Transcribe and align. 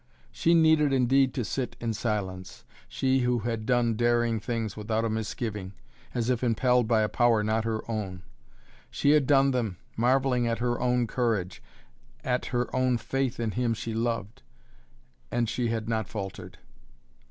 She 0.31 0.55
needed 0.55 0.91
indeed 0.93 1.31
to 1.35 1.45
sit 1.45 1.75
in 1.79 1.93
silence, 1.93 2.65
she 2.87 3.19
who 3.19 3.37
had 3.41 3.67
done 3.67 3.93
daring 3.95 4.39
things 4.39 4.75
without 4.75 5.05
a 5.05 5.11
misgiving, 5.11 5.73
as 6.15 6.27
if 6.31 6.43
impelled 6.43 6.87
by 6.87 7.01
a 7.03 7.07
power 7.07 7.43
not 7.43 7.65
her 7.65 7.83
own. 7.87 8.23
She 8.89 9.11
had 9.11 9.27
done 9.27 9.51
them, 9.51 9.77
marvelling 9.95 10.47
at 10.47 10.57
her 10.57 10.79
own 10.79 11.05
courage, 11.05 11.61
at 12.23 12.45
her 12.47 12.75
own 12.75 12.97
faith 12.97 13.39
in 13.39 13.51
him 13.51 13.75
she 13.75 13.93
loved, 13.93 14.41
and 15.29 15.47
she 15.47 15.67
had 15.67 15.87
not 15.87 16.07
faltered. 16.09 16.57